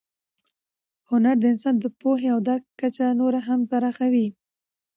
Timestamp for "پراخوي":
3.69-4.27